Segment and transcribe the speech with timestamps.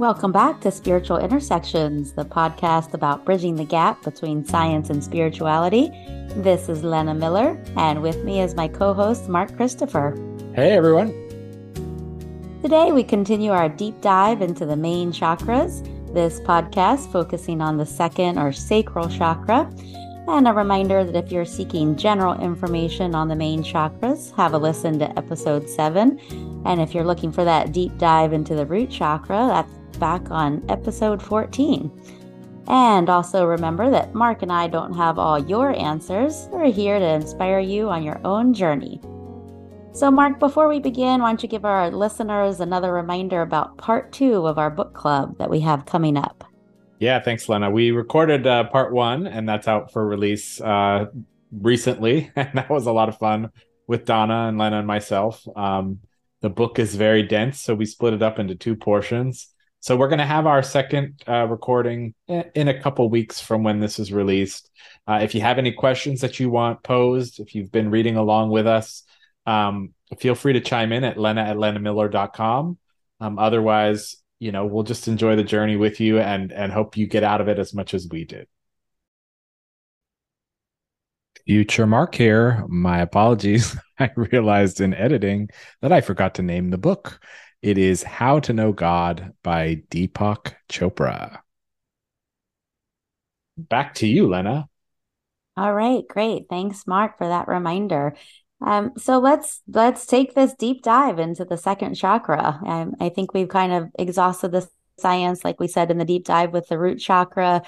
[0.00, 5.90] Welcome back to Spiritual Intersections, the podcast about bridging the gap between science and spirituality.
[6.36, 10.16] This is Lena Miller, and with me is my co host, Mark Christopher.
[10.54, 11.08] Hey, everyone.
[12.62, 15.84] Today, we continue our deep dive into the main chakras.
[16.14, 19.70] This podcast focusing on the second or sacral chakra.
[20.28, 24.58] And a reminder that if you're seeking general information on the main chakras, have a
[24.58, 26.18] listen to episode seven.
[26.64, 30.64] And if you're looking for that deep dive into the root chakra, that's back on
[30.68, 31.90] episode 14.
[32.66, 36.48] And also remember that Mark and I don't have all your answers.
[36.50, 39.00] We're here to inspire you on your own journey.
[39.92, 44.12] So, Mark, before we begin, why don't you give our listeners another reminder about part
[44.12, 46.44] two of our book club that we have coming up?
[47.00, 47.70] Yeah, thanks, Lena.
[47.70, 51.06] We recorded uh, part one, and that's out for release uh,
[51.50, 52.30] recently.
[52.36, 53.50] And that was a lot of fun
[53.88, 55.44] with Donna and Lena and myself.
[55.56, 55.98] Um,
[56.40, 59.48] the book is very dense, so we split it up into two portions.
[59.80, 63.80] So we're going to have our second uh, recording in a couple weeks from when
[63.80, 64.70] this is released.
[65.06, 68.50] Uh, if you have any questions that you want posed, if you've been reading along
[68.50, 69.04] with us,
[69.46, 72.76] um, feel free to chime in at lena at lenamiller.com.
[73.20, 77.06] Um, otherwise, you know, we'll just enjoy the journey with you and and hope you
[77.06, 78.48] get out of it as much as we did.
[81.46, 82.64] Future Mark here.
[82.68, 83.76] My apologies.
[83.98, 85.48] I realized in editing
[85.80, 87.18] that I forgot to name the book.
[87.62, 91.40] It is How to Know God by Deepak Chopra.
[93.58, 94.66] Back to you, Lena.
[95.58, 96.44] All right, great.
[96.48, 98.16] Thanks, Mark, for that reminder.
[98.62, 102.60] Um, so let's let's take this deep dive into the second chakra.
[102.64, 104.66] Um, I think we've kind of exhausted the
[104.98, 107.62] science, like we said in the deep dive with the root chakra.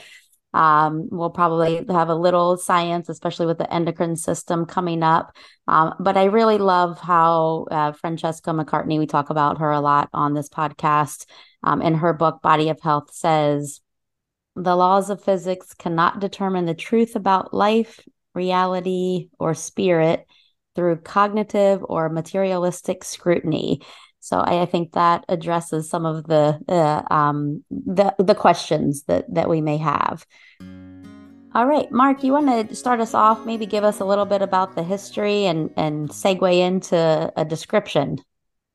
[0.55, 5.34] Um, we'll probably have a little science, especially with the endocrine system coming up.
[5.67, 10.09] Um, but I really love how uh, Francesca McCartney, we talk about her a lot
[10.12, 11.27] on this podcast.
[11.65, 13.81] Um, in her book, Body of Health, says
[14.56, 18.00] the laws of physics cannot determine the truth about life,
[18.34, 20.27] reality, or spirit
[20.75, 23.81] through cognitive or materialistic scrutiny.
[24.22, 29.27] So I, I think that addresses some of the uh, um, the the questions that
[29.34, 30.25] that we may have.
[31.55, 33.44] All right, Mark, you want to start us off?
[33.44, 38.19] Maybe give us a little bit about the history and and segue into a description.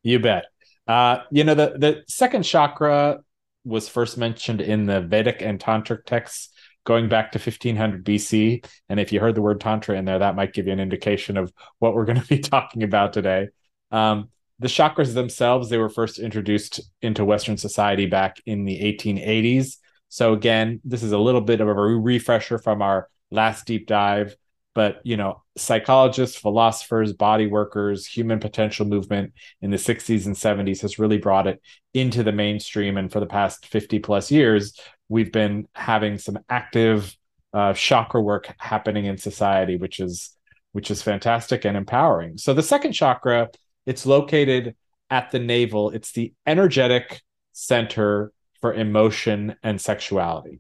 [0.04, 0.48] You bet.
[0.86, 3.20] Uh, you know the the second chakra
[3.64, 6.50] was first mentioned in the Vedic and Tantric texts
[6.84, 8.66] going back to 1500 BC.
[8.90, 11.38] And if you heard the word Tantra in there, that might give you an indication
[11.38, 13.48] of what we're going to be talking about today.
[13.92, 14.30] Um,
[14.60, 19.78] the chakras themselves they were first introduced into western society back in the 1880s
[20.10, 24.36] so again this is a little bit of a refresher from our last deep dive
[24.78, 30.82] but you know psychologists philosophers body workers human potential movement in the 60s and 70s
[30.82, 31.60] has really brought it
[31.96, 32.96] into the mainstream.
[32.96, 34.80] And for the past 50 plus years
[35.10, 37.16] we've been having some active
[37.54, 40.38] uh, chakra work happening in society which is
[40.74, 42.38] which is fantastic and empowering.
[42.38, 43.50] So the second chakra
[43.88, 44.76] it's located
[45.10, 45.90] at the navel.
[45.90, 47.22] It's the energetic
[47.54, 48.32] center
[48.62, 50.60] for emotion and sexuality.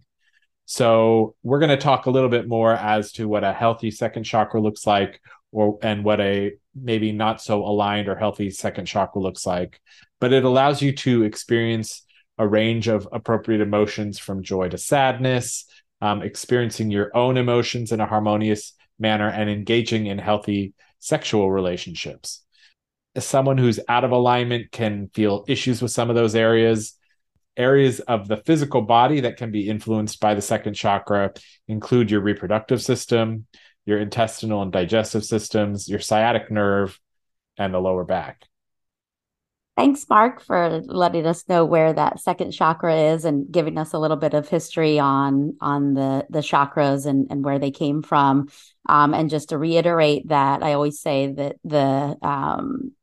[0.66, 4.24] So we're going to talk a little bit more as to what a healthy second
[4.24, 5.22] chakra looks like
[5.52, 9.80] or and what a maybe not so aligned or healthy second chakra looks like.
[10.20, 12.04] But it allows you to experience
[12.38, 15.66] a range of appropriate emotions from joy to sadness,
[16.02, 22.44] um, experiencing your own emotions in a harmonious manner and engaging in healthy sexual relationships
[23.24, 26.94] someone who's out of alignment can feel issues with some of those areas.
[27.56, 31.34] Areas of the physical body that can be influenced by the second chakra
[31.68, 33.48] include your reproductive system,
[33.86, 37.00] your intestinal and digestive systems, your sciatic nerve,
[37.58, 38.44] and the lower back.
[39.78, 44.00] Thanks, Mark, for letting us know where that second chakra is and giving us a
[44.00, 48.50] little bit of history on on the the chakras and and where they came from.
[48.90, 52.94] Um, and just to reiterate that, I always say that the um,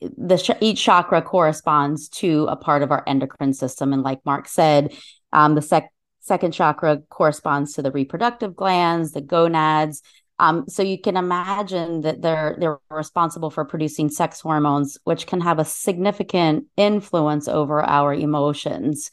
[0.00, 3.92] the each chakra corresponds to a part of our endocrine system.
[3.92, 4.94] And like mark said
[5.32, 10.02] um, the sec- second chakra corresponds to the reproductive glands the gonads.
[10.40, 15.40] Um, so you can imagine that they're they're responsible for producing sex hormones which can
[15.40, 19.10] have a significant influence over our emotions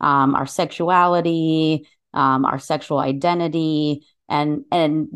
[0.00, 5.08] um, our sexuality um, our sexual identity and and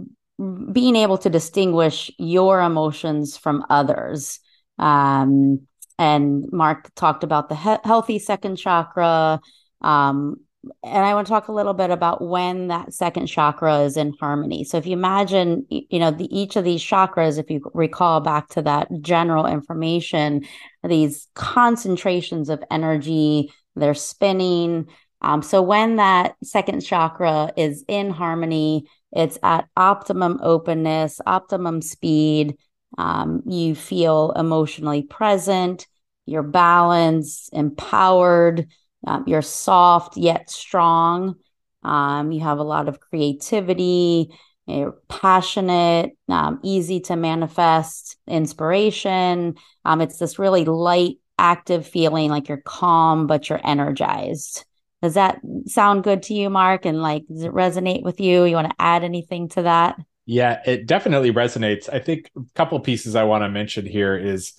[0.72, 4.40] being able to distinguish your emotions from others
[4.78, 5.66] um,
[5.98, 9.40] and Mark talked about the he- healthy second chakra.
[9.80, 10.36] Um,
[10.84, 14.14] and I want to talk a little bit about when that second chakra is in
[14.20, 14.62] harmony.
[14.62, 18.48] So if you imagine, you know, the, each of these chakras, if you recall back
[18.50, 20.46] to that general information,
[20.84, 24.86] these concentrations of energy they're spinning.
[25.20, 32.56] Um, so when that second chakra is in harmony, it's at optimum openness, optimum speed.
[32.98, 35.86] Um, you feel emotionally present,
[36.26, 38.68] you're balanced, empowered,
[39.06, 41.36] um, you're soft yet strong.
[41.82, 44.30] Um, you have a lot of creativity,
[44.66, 49.56] you're passionate, um, easy to manifest inspiration.
[49.84, 54.64] Um, it's this really light, active feeling like you're calm, but you're energized.
[55.02, 56.86] Does that sound good to you, Mark?
[56.86, 58.44] And like, does it resonate with you?
[58.44, 59.96] You want to add anything to that?
[60.24, 61.88] Yeah, it definitely resonates.
[61.92, 64.52] I think a couple pieces I want to mention here is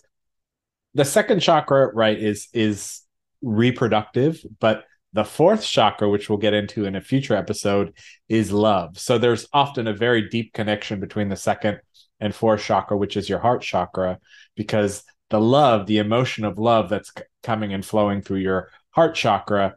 [0.94, 3.02] the second chakra, right, is is
[3.42, 7.94] reproductive, but the fourth chakra, which we'll get into in a future episode,
[8.28, 9.00] is love.
[9.00, 11.80] So there's often a very deep connection between the second
[12.20, 14.20] and fourth chakra, which is your heart chakra,
[14.56, 19.16] because the love, the emotion of love that's c- coming and flowing through your heart
[19.16, 19.76] chakra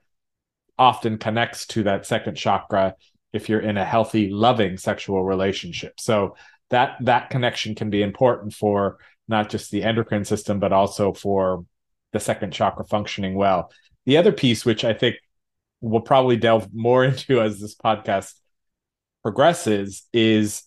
[0.78, 2.94] often connects to that second chakra
[3.32, 6.00] if you're in a healthy loving sexual relationship.
[6.00, 6.36] So
[6.70, 11.64] that that connection can be important for not just the endocrine system but also for
[12.12, 13.72] the second chakra functioning well.
[14.04, 15.16] The other piece which i think
[15.80, 18.34] we'll probably delve more into as this podcast
[19.22, 20.62] progresses is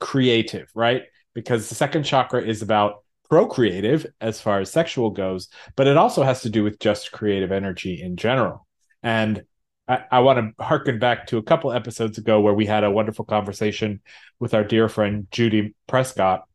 [0.00, 1.04] creative right?
[1.34, 6.22] Because the second chakra is about procreative as far as sexual goes but it also
[6.22, 8.66] has to do with just creative energy in general.
[9.02, 9.44] And
[9.88, 12.90] I, I want to harken back to a couple episodes ago where we had a
[12.90, 14.00] wonderful conversation
[14.38, 16.46] with our dear friend Judy Prescott.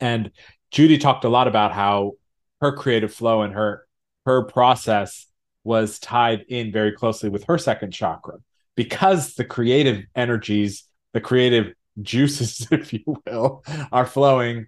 [0.00, 0.32] And
[0.70, 2.12] Judy talked a lot about how
[2.60, 3.86] her creative flow and her
[4.24, 5.26] her process
[5.62, 8.34] was tied in very closely with her second chakra
[8.74, 11.72] because the creative energies, the creative
[12.02, 14.66] juices, if you will, are flowing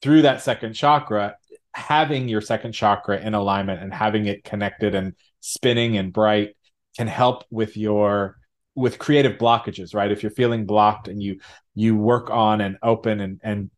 [0.00, 1.36] through that second chakra.
[1.72, 6.56] Having your second chakra in alignment and having it connected and spinning and bright
[7.00, 8.36] can help with your
[8.74, 10.12] with creative blockages right?
[10.12, 11.40] If you're feeling blocked and you
[11.74, 13.70] you work on and open and and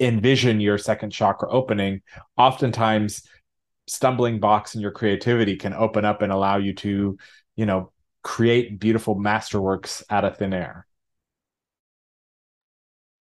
[0.00, 2.00] envision your second chakra opening
[2.38, 3.22] oftentimes
[3.86, 7.18] stumbling blocks in your creativity can open up and allow you to
[7.54, 7.92] you know
[8.22, 10.86] create beautiful masterworks out of thin air.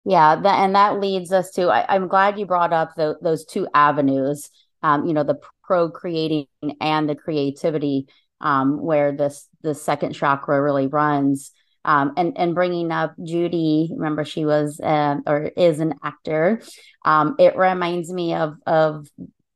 [0.04, 3.68] Yeah and that leads us to I, am glad you brought up the, those two
[3.74, 4.51] avenues
[4.83, 6.45] um, you know the procreating
[6.80, 8.07] and the creativity
[8.41, 11.51] um, where this the second chakra really runs.
[11.83, 16.61] Um, and and bringing up Judy, remember she was uh, or is an actor.
[17.05, 19.07] Um, it reminds me of of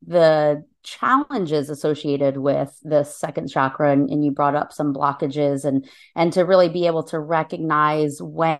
[0.06, 5.90] the challenges associated with the second chakra, and, and you brought up some blockages, and
[6.16, 8.60] and to really be able to recognize when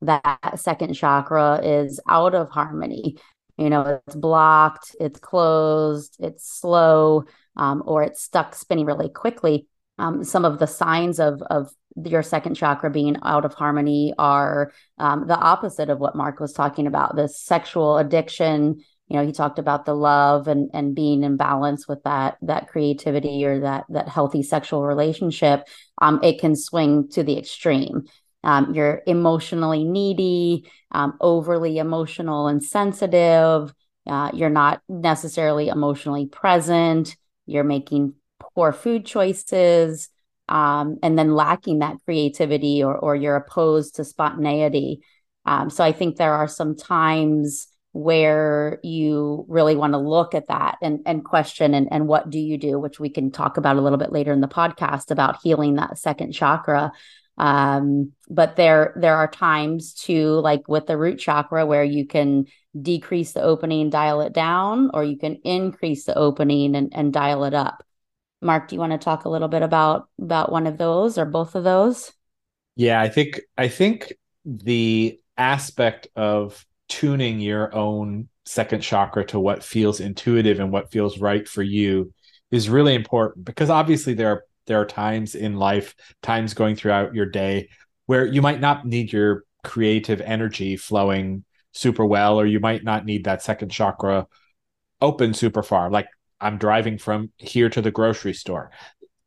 [0.00, 3.16] that second chakra is out of harmony.
[3.58, 7.24] You know, it's blocked, it's closed, it's slow
[7.56, 9.66] um, or it's stuck spinning really quickly.
[9.98, 11.70] Um, some of the signs of of
[12.04, 16.52] your second chakra being out of harmony are um, the opposite of what Mark was
[16.52, 17.16] talking about.
[17.16, 18.80] The sexual addiction.
[19.08, 22.68] You know, he talked about the love and and being in balance with that that
[22.68, 25.66] creativity or that that healthy sexual relationship.
[26.00, 28.04] Um, it can swing to the extreme.
[28.44, 33.72] Um, you're emotionally needy, um, overly emotional and sensitive.
[34.06, 37.16] Uh, you're not necessarily emotionally present.
[37.46, 38.14] You're making
[38.54, 40.08] poor food choices
[40.48, 45.02] um, and then lacking that creativity or, or you're opposed to spontaneity.
[45.44, 50.48] Um, so i think there are some times where you really want to look at
[50.48, 53.76] that and, and question and, and what do you do which we can talk about
[53.76, 56.92] a little bit later in the podcast about healing that second chakra
[57.38, 62.46] um, but there there are times to like with the root chakra where you can
[62.80, 67.44] decrease the opening dial it down or you can increase the opening and, and dial
[67.44, 67.84] it up.
[68.42, 71.24] Mark do you want to talk a little bit about about one of those or
[71.24, 72.12] both of those?
[72.76, 74.12] Yeah i think i think
[74.44, 81.18] the aspect of tuning your own second chakra to what feels intuitive and what feels
[81.18, 82.12] right for you
[82.50, 87.14] is really important because obviously there are there are times in life, times going throughout
[87.14, 87.68] your day
[88.06, 93.04] where you might not need your creative energy flowing super well, or you might not
[93.04, 94.26] need that second chakra
[95.00, 95.90] open super far.
[95.90, 96.08] Like
[96.40, 98.70] I'm driving from here to the grocery store.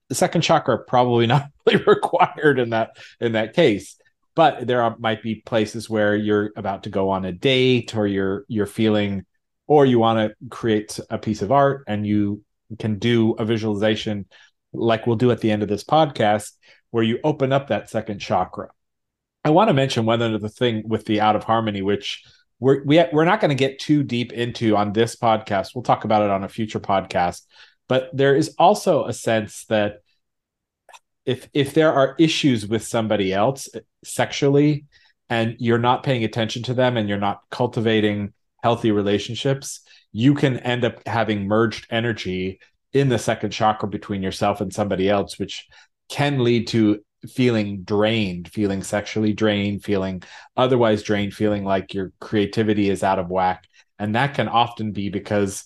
[0.10, 3.98] The second chakra probably not really required in that in that case.
[4.34, 8.08] But there are, might be places where you're about to go on a date, or
[8.08, 9.26] you're you're feeling,
[9.68, 12.42] or you want to create a piece of art, and you
[12.80, 14.26] can do a visualization
[14.74, 16.52] like we'll do at the end of this podcast,
[16.92, 18.70] where you open up that second chakra.
[19.44, 22.24] I want to mention one other thing with the out of harmony, which
[22.60, 25.74] we're we, we're not going to get too deep into on this podcast.
[25.74, 27.42] We'll talk about it on a future podcast.
[27.88, 30.02] but there is also a sense that
[31.26, 34.86] if if there are issues with somebody else eh, sexually
[35.30, 40.58] and you're not paying attention to them and you're not cultivating healthy relationships you can
[40.60, 42.60] end up having merged energy
[42.94, 45.68] in the second chakra between yourself and somebody else which
[46.10, 50.22] can lead to feeling drained feeling sexually drained feeling
[50.58, 53.68] otherwise drained feeling like your creativity is out of whack
[54.00, 55.64] and that can often be because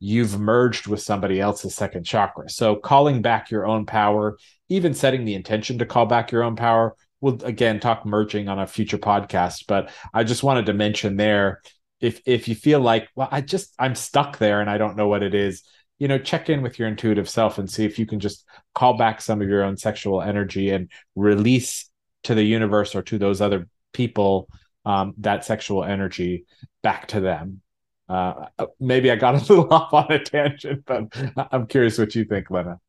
[0.00, 2.48] you've merged with somebody else's second chakra.
[2.48, 6.56] So calling back your own power, even setting the intention to call back your own
[6.56, 9.64] power, we'll again talk merging on a future podcast.
[9.66, 11.62] But I just wanted to mention there
[12.00, 15.08] if if you feel like, well, I just I'm stuck there and I don't know
[15.08, 15.64] what it is,
[15.98, 18.96] you know, check in with your intuitive self and see if you can just call
[18.96, 21.90] back some of your own sexual energy and release
[22.24, 24.48] to the universe or to those other people
[24.84, 26.44] um, that sexual energy
[26.82, 27.60] back to them
[28.08, 28.46] uh,
[28.80, 31.04] maybe I got a little off on a tangent, but
[31.52, 32.80] I'm curious what you think, Lena.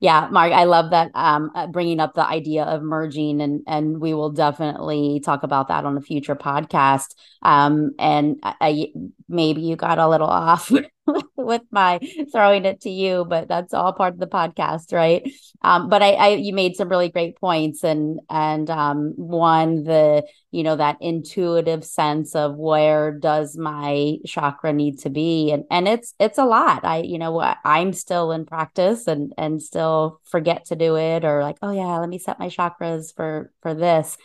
[0.00, 4.00] Yeah, Mark, I love that um, uh, bringing up the idea of merging, and and
[4.00, 7.16] we will definitely talk about that on a future podcast.
[7.42, 8.92] Um, and I, I
[9.28, 10.72] maybe you got a little off
[11.36, 12.00] with my
[12.32, 15.30] throwing it to you, but that's all part of the podcast, right?
[15.62, 20.26] Um, but I, I, you made some really great points, and and um, one the
[20.50, 25.88] you know that intuitive sense of where does my chakra need to be, and and
[25.88, 26.84] it's it's a lot.
[26.84, 31.42] I you know I'm still in practice and and still forget to do it, or
[31.42, 34.16] like oh yeah, let me set my chakras for for this.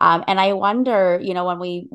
[0.00, 1.88] Um, and I wonder, you know, when we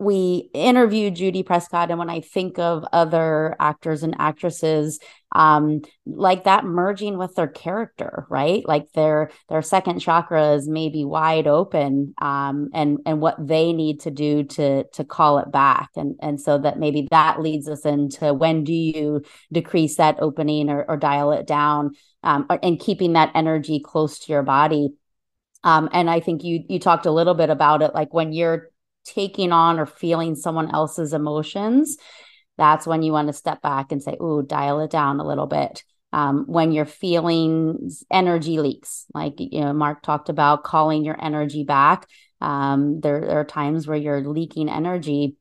[0.00, 4.98] we interviewed Judy Prescott, and when I think of other actors and actresses,
[5.32, 8.66] um, like that merging with their character, right?
[8.66, 14.00] Like their their second chakra is maybe wide open, um, and and what they need
[14.00, 17.84] to do to to call it back, and and so that maybe that leads us
[17.84, 21.92] into when do you decrease that opening or, or dial it down,
[22.22, 24.94] um, and keeping that energy close to your body.
[25.62, 28.69] Um, and I think you you talked a little bit about it, like when you're
[29.04, 31.96] taking on or feeling someone else's emotions,
[32.58, 35.46] that's when you want to step back and say, "Ooh, dial it down a little
[35.46, 41.22] bit." Um, when you're feeling energy leaks, like you know, Mark talked about calling your
[41.22, 42.06] energy back.
[42.40, 45.36] Um, there, there, are times where you're leaking energy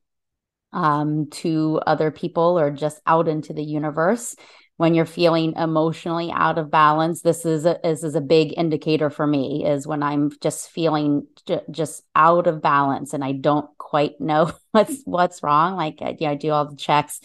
[0.73, 4.35] um, to other people or just out into the universe
[4.79, 9.09] when you're feeling emotionally out of balance this is a, this is a big indicator
[9.09, 13.69] for me is when i'm just feeling j- just out of balance and i don't
[13.77, 17.19] quite know what's what's wrong like I, yeah, I do all the checks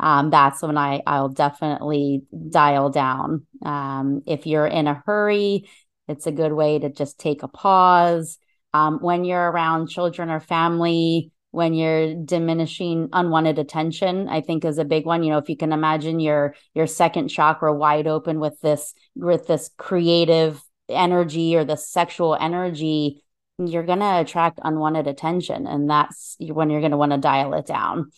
[0.00, 3.46] um, that's when I I'll definitely dial down.
[3.64, 5.68] Um, if you're in a hurry,
[6.06, 8.38] it's a good way to just take a pause.
[8.72, 14.78] Um, when you're around children or family, when you're diminishing unwanted attention i think is
[14.78, 15.22] a big one.
[15.22, 19.46] You know if you can imagine your your second chakra wide open with this with
[19.46, 23.22] this creative energy or the sexual energy
[23.58, 27.54] you're going to attract unwanted attention and that's when you're going to want to dial
[27.54, 28.10] it down.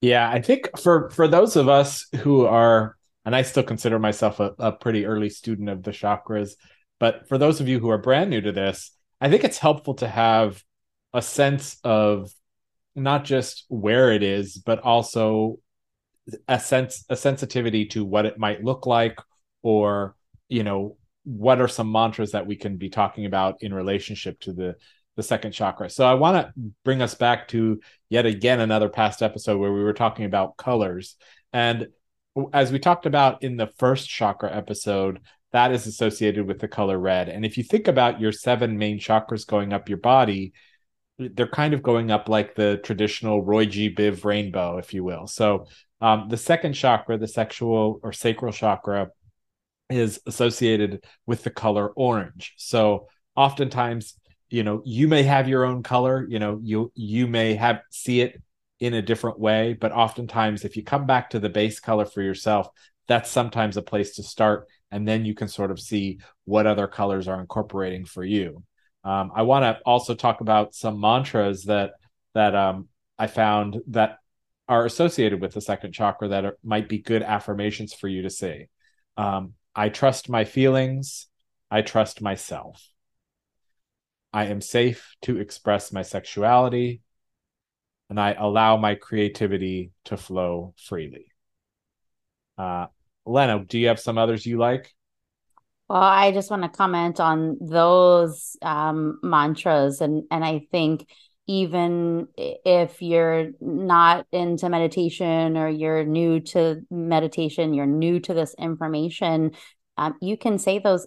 [0.00, 4.40] Yeah i think for for those of us who are and i still consider myself
[4.40, 6.52] a, a pretty early student of the chakras
[7.00, 9.94] but for those of you who are brand new to this i think it's helpful
[9.94, 10.62] to have
[11.14, 12.30] a sense of
[12.94, 15.58] not just where it is, but also
[16.46, 19.18] a sense a sensitivity to what it might look like
[19.62, 20.14] or
[20.48, 24.52] you know what are some mantras that we can be talking about in relationship to
[24.52, 24.74] the
[25.16, 25.90] the second chakra.
[25.90, 26.52] So i want to
[26.84, 31.16] bring us back to yet again another past episode where we were talking about colors.
[31.52, 31.88] And
[32.52, 36.98] as we talked about in the first chakra episode that is associated with the color
[36.98, 37.28] red.
[37.28, 40.52] And if you think about your seven main chakras going up your body
[41.18, 43.92] they're kind of going up like the traditional Roy G.
[43.92, 45.26] Biv rainbow, if you will.
[45.26, 45.66] So
[46.00, 49.10] um, the second chakra, the sexual or sacral chakra,
[49.90, 52.54] is associated with the color orange.
[52.56, 54.14] So oftentimes,
[54.48, 56.26] you know, you may have your own color.
[56.28, 58.40] You know, you you may have see it
[58.80, 62.22] in a different way, but oftentimes, if you come back to the base color for
[62.22, 62.68] yourself,
[63.08, 66.86] that's sometimes a place to start, and then you can sort of see what other
[66.86, 68.62] colors are incorporating for you.
[69.04, 71.92] Um, I want to also talk about some mantras that
[72.34, 72.88] that um,
[73.18, 74.18] I found that
[74.68, 78.30] are associated with the second chakra that are, might be good affirmations for you to
[78.30, 78.68] say.
[79.16, 81.26] Um, I trust my feelings.
[81.70, 82.86] I trust myself.
[84.32, 87.00] I am safe to express my sexuality,
[88.10, 91.32] and I allow my creativity to flow freely.
[92.58, 92.86] Uh,
[93.26, 94.94] do you have some others you like?
[95.88, 101.08] Well, I just want to comment on those um, mantras, and and I think
[101.46, 108.54] even if you're not into meditation or you're new to meditation, you're new to this
[108.58, 109.52] information,
[109.96, 111.06] um, you can say those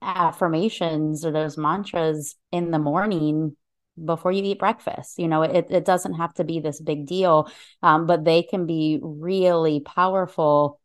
[0.00, 3.54] affirmations or those mantras in the morning
[4.02, 5.18] before you eat breakfast.
[5.18, 7.50] You know, it, it doesn't have to be this big deal,
[7.82, 10.80] um, but they can be really powerful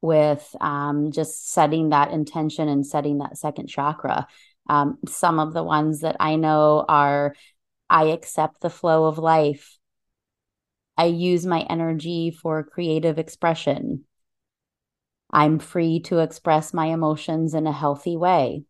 [0.00, 4.26] with um, just setting that intention and setting that second chakra.
[4.68, 7.34] Um, some of the ones that I know are
[7.90, 9.78] I accept the flow of life.
[10.96, 14.04] I use my energy for creative expression.
[15.30, 18.64] I'm free to express my emotions in a healthy way.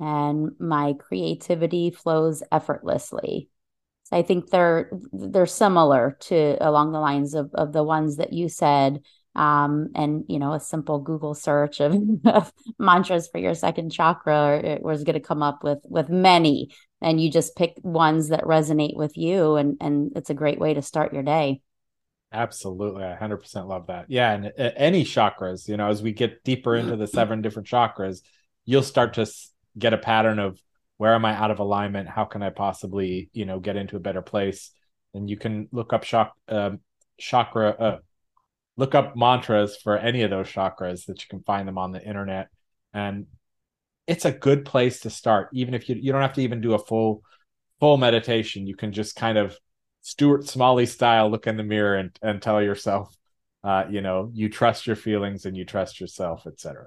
[0.00, 3.48] And my creativity flows effortlessly.
[4.04, 8.32] So I think they're they're similar to along the lines of, of the ones that
[8.32, 9.02] you said.
[9.34, 11.96] Um, and you know, a simple Google search of,
[12.26, 16.74] of mantras for your second chakra it was going to come up with with many.
[17.00, 20.74] And you just pick ones that resonate with you and and it's a great way
[20.74, 21.60] to start your day.
[22.32, 23.04] Absolutely.
[23.04, 24.06] I 100% love that.
[24.08, 27.68] Yeah and uh, any chakras you know as we get deeper into the seven different
[27.68, 28.20] chakras
[28.64, 29.26] you'll start to
[29.78, 30.58] get a pattern of
[30.98, 32.08] where am i out of alignment?
[32.08, 34.70] How can i possibly you know get into a better place?
[35.14, 36.70] And you can look up chak- uh,
[37.18, 37.98] chakra uh,
[38.76, 42.02] look up mantras for any of those chakras that you can find them on the
[42.02, 42.48] internet.
[42.94, 43.26] And
[44.06, 45.48] it's a good place to start.
[45.52, 47.22] Even if you you don't have to even do a full
[47.80, 49.58] full meditation you can just kind of
[50.02, 53.12] stuart smalley style look in the mirror and, and tell yourself
[53.64, 56.86] uh, you know you trust your feelings and you trust yourself etc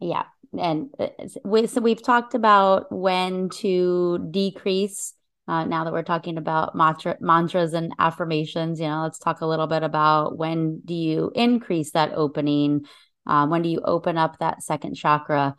[0.00, 0.24] yeah.
[0.58, 1.08] And uh,
[1.44, 5.14] we, so we've talked about when to decrease
[5.50, 9.46] uh, now that we're talking about mantra, mantras and affirmations you know let's talk a
[9.46, 12.84] little bit about when do you increase that opening?
[13.26, 15.56] Um, when do you open up that second chakra?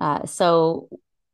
[0.00, 0.88] Uh, so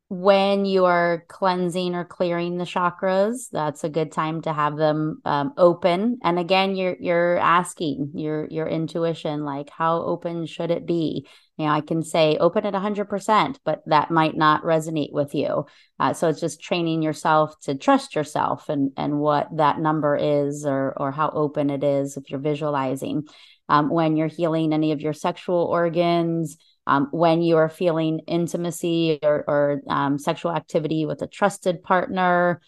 [0.08, 5.20] when you are cleansing or clearing the chakras that's a good time to have them
[5.24, 6.18] um, open.
[6.22, 11.26] And again you're you're asking your your intuition like how open should it be
[11.56, 15.66] you know i can say open at 100% but that might not resonate with you.
[15.98, 20.66] Uh, so it's just training yourself to trust yourself and and what that number is
[20.66, 23.24] or or how open it is if you're visualizing.
[23.68, 29.18] Um, when you're healing any of your sexual organs, um, when you are feeling intimacy
[29.22, 32.60] or, or um, sexual activity with a trusted partner,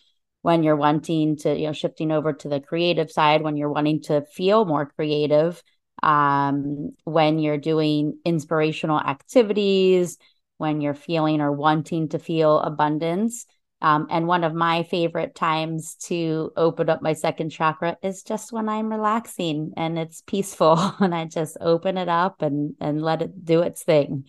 [0.43, 4.03] when you're wanting to, you know, shifting over to the creative side, when you're wanting
[4.03, 5.63] to feel more creative,
[6.03, 10.19] um, when you're doing inspirational activities,
[10.59, 13.47] when you're feeling or wanting to feel abundance.
[13.81, 18.53] Um, and one of my favorite times to open up my second chakra is just
[18.53, 23.23] when I'm relaxing and it's peaceful and I just open it up and and let
[23.23, 24.25] it do its thing.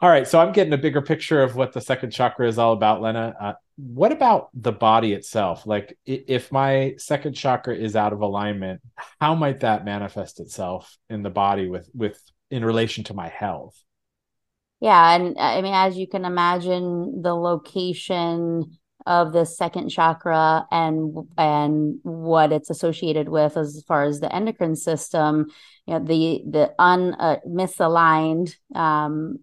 [0.00, 2.72] All right, so I'm getting a bigger picture of what the second chakra is all
[2.72, 3.34] about, Lena.
[3.40, 5.66] Uh, what about the body itself?
[5.66, 8.80] Like, if my second chakra is out of alignment,
[9.20, 13.82] how might that manifest itself in the body with with in relation to my health?
[14.80, 21.16] Yeah, and I mean, as you can imagine, the location of the second chakra and
[21.36, 25.46] and what it's associated with as far as the endocrine system,
[25.86, 29.38] you know, the the un uh, misaligned um,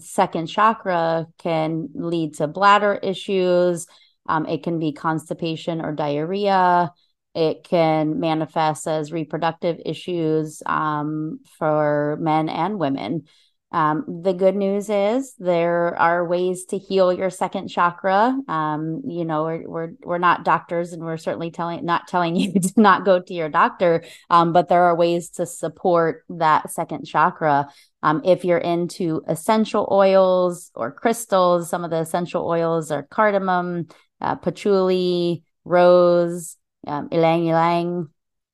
[0.00, 3.86] second chakra can lead to bladder issues.
[4.28, 6.92] Um, it can be constipation or diarrhea.
[7.34, 13.24] It can manifest as reproductive issues um, for men and women.
[13.70, 18.34] Um, the good news is there are ways to heal your second chakra.
[18.48, 22.52] Um, you know, we're, we're, we're not doctors, and we're certainly telling not telling you
[22.54, 24.04] to not go to your doctor.
[24.30, 27.68] Um, but there are ways to support that second chakra.
[28.02, 33.88] Um, if you're into essential oils or crystals, some of the essential oils are cardamom,
[34.20, 38.08] uh, patchouli, rose, um, ylang ylang.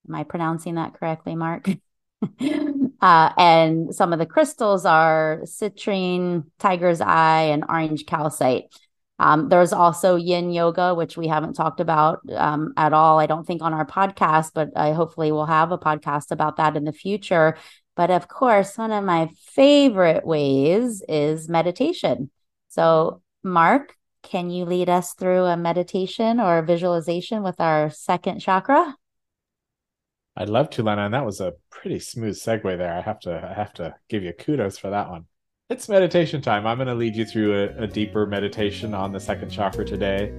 [0.09, 1.69] Am I pronouncing that correctly, Mark?
[3.01, 8.65] uh, and some of the crystals are citrine, tiger's eye, and orange calcite.
[9.19, 13.47] Um, there's also yin yoga, which we haven't talked about um, at all, I don't
[13.47, 16.93] think, on our podcast, but I hopefully will have a podcast about that in the
[16.93, 17.57] future.
[17.97, 22.31] But of course, one of my favorite ways is meditation.
[22.69, 28.41] So, Mark, can you lead us through a meditation or a visualization with our second
[28.41, 28.97] chakra?
[30.37, 32.93] I'd love to, Lena, and that was a pretty smooth segue there.
[32.93, 35.27] I have to I have to give you kudos for that one.
[35.71, 36.67] It's meditation time.
[36.67, 40.31] I'm going to lead you through a, a, deeper meditation on the second chakra today.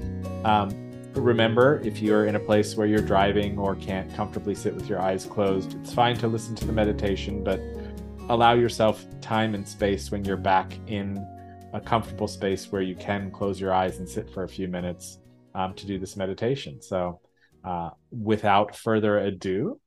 [0.44, 0.70] Um,
[1.14, 5.02] remember, if you're in a place where you're driving or can't comfortably sit with your
[5.02, 7.60] eyes closed, it's fine to listen to the meditation, but
[8.30, 11.26] allow yourself time and space when you're back in
[11.74, 15.20] a comfortable space where you can close your eyes and sit for a few minutes
[15.56, 16.82] um, to do this meditation.
[16.82, 17.20] So,
[17.64, 19.80] uh, without further ado,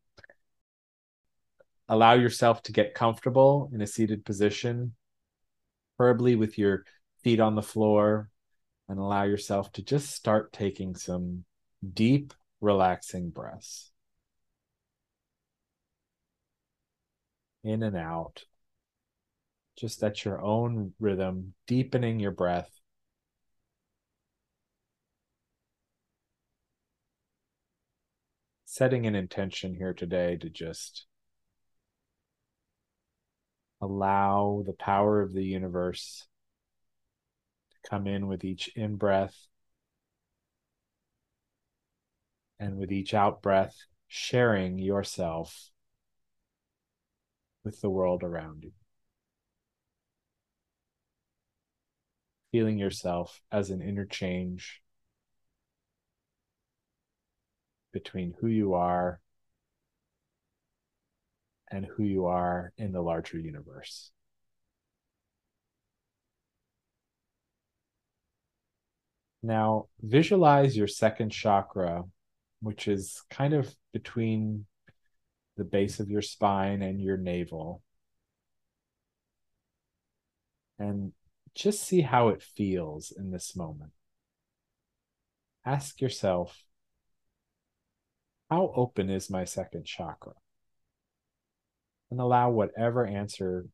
[1.88, 4.94] allow yourself to get comfortable in a seated position,
[5.96, 6.84] preferably with your
[7.22, 8.28] feet on the floor,
[8.88, 11.44] and allow yourself to just start taking some
[11.94, 13.90] deep, relaxing breaths.
[17.64, 18.44] In and out,
[19.76, 22.70] just at your own rhythm, deepening your breath.
[28.64, 31.06] Setting an intention here today to just
[33.80, 36.26] allow the power of the universe
[37.70, 39.46] to come in with each in breath
[42.58, 43.76] and with each out breath,
[44.08, 45.70] sharing yourself
[47.64, 48.72] with the world around you.
[52.50, 54.80] Feeling yourself as an interchange
[57.92, 59.20] between who you are
[61.70, 64.10] and who you are in the larger universe.
[69.42, 72.04] Now, visualize your second chakra,
[72.60, 74.66] which is kind of between
[75.56, 77.82] the base of your spine and your navel.
[80.78, 81.12] And
[81.54, 83.92] just see how it feels in this moment.
[85.64, 86.64] Ask yourself,
[88.50, 90.32] how open is my second chakra?
[92.10, 93.66] And allow whatever answer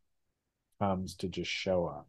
[0.79, 2.09] comes to just show up.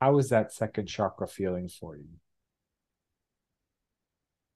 [0.00, 2.08] How is that second chakra feeling for you?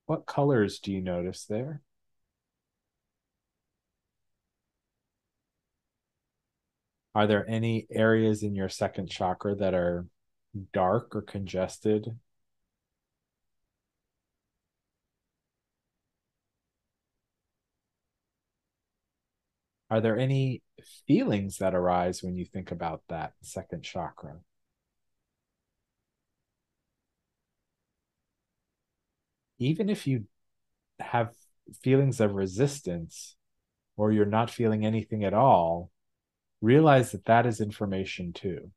[0.06, 1.82] What colors do you notice there?
[7.14, 10.06] Are there any areas in your second chakra that are
[10.72, 12.18] dark or congested
[19.90, 20.62] Are there any
[21.06, 24.36] feelings that arise when you think about that second chakra?
[29.58, 30.24] Even if you
[31.00, 31.34] have
[31.82, 33.36] feelings of resistance
[33.96, 35.90] or you're not feeling anything at all,
[36.60, 38.70] realize that that is information too.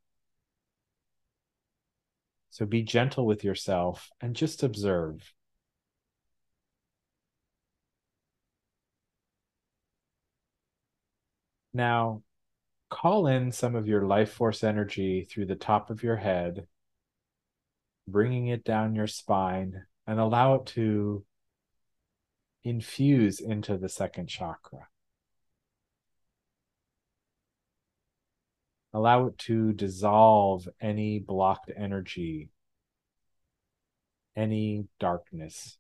[2.50, 5.34] So be gentle with yourself and just observe.
[11.74, 12.22] Now,
[12.90, 16.68] call in some of your life force energy through the top of your head,
[18.08, 21.26] bringing it down your spine, and allow it to
[22.64, 24.88] infuse into the second chakra.
[28.94, 32.50] Allow it to dissolve any blocked energy,
[34.36, 35.80] any darkness.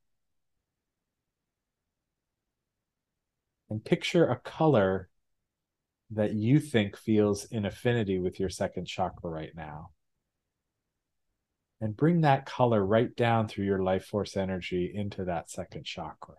[3.69, 5.09] And picture a color
[6.15, 9.89] that you think feels in affinity with your second chakra right now.
[11.81, 16.35] And bring that color right down through your life force energy into that second chakra.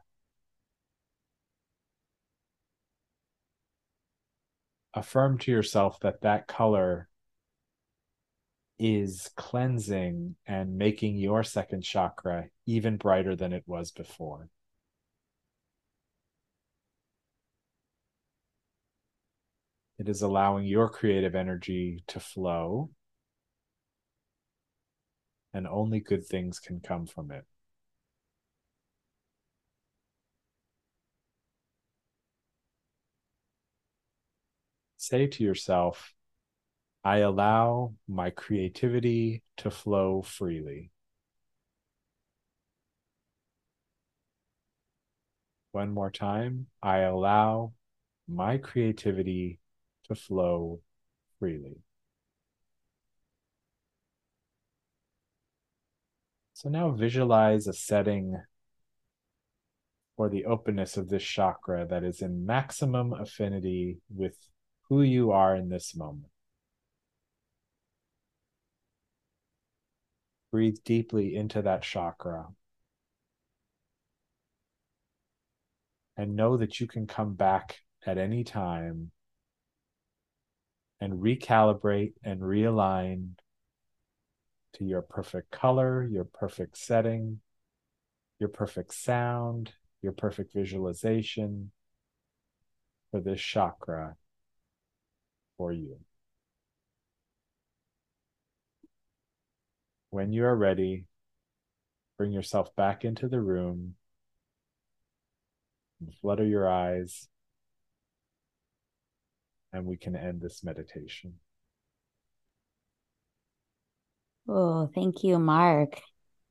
[4.95, 7.09] Affirm to yourself that that color
[8.79, 14.49] is cleansing and making your second chakra even brighter than it was before.
[20.05, 22.91] It is allowing your creative energy to flow,
[25.55, 27.47] and only good things can come from it.
[34.99, 36.13] Say to yourself,
[37.03, 40.91] I allow my creativity to flow freely.
[45.73, 47.73] One more time, I allow
[48.29, 49.61] my creativity
[50.09, 50.81] to flow
[51.39, 51.79] freely.
[56.55, 58.41] So now visualize a setting
[60.17, 64.37] for the openness of this chakra that is in maximum affinity with
[64.89, 66.31] who you are in this moment.
[70.53, 72.47] Breathe deeply into that chakra.
[76.17, 79.11] And know that you can come back at any time
[81.05, 83.33] and recalibrate and realign
[84.73, 87.41] to your perfect color, your perfect setting,
[88.39, 91.71] your perfect sound, your perfect visualization
[93.11, 94.17] for this chakra
[95.59, 95.99] for you.
[100.09, 101.05] When you are ready,
[102.17, 103.97] bring yourself back into the room
[106.01, 107.29] and flutter your eyes,
[109.75, 111.35] and we can end this meditation.
[114.49, 116.01] Oh, thank you, Mark.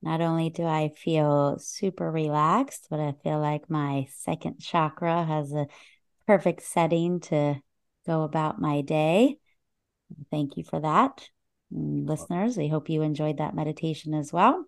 [0.01, 5.53] Not only do I feel super relaxed, but I feel like my second chakra has
[5.53, 5.67] a
[6.27, 7.55] perfect setting to
[8.05, 9.37] go about my day.
[10.29, 11.29] Thank you for that.
[11.73, 14.65] Mm, and listeners, we hope you enjoyed that meditation as well.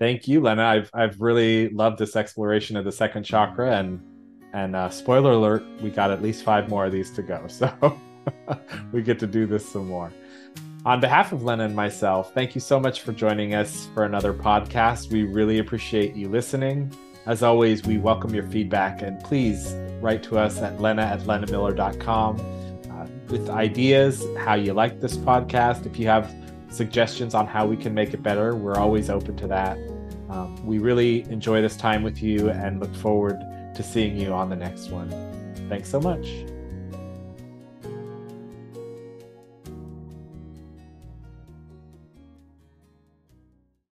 [0.00, 0.64] Thank you, Lena.
[0.64, 4.00] I've I've really loved this exploration of the second chakra and
[4.54, 7.46] and uh, spoiler alert, we got at least five more of these to go.
[7.48, 8.00] So
[8.92, 10.10] we get to do this some more.
[10.86, 14.32] On behalf of Lena and myself, thank you so much for joining us for another
[14.32, 15.10] podcast.
[15.10, 16.90] We really appreciate you listening.
[17.26, 22.36] As always, we welcome your feedback and please write to us at lena at lenamiller.com
[22.90, 25.84] uh, with ideas, how you like this podcast.
[25.84, 26.32] If you have
[26.70, 29.76] suggestions on how we can make it better, we're always open to that.
[30.30, 33.38] Um, we really enjoy this time with you and look forward
[33.74, 35.10] to seeing you on the next one.
[35.68, 36.53] Thanks so much.